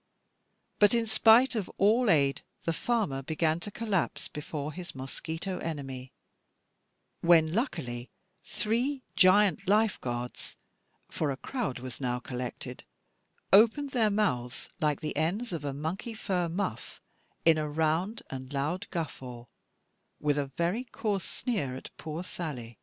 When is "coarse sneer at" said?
20.85-21.95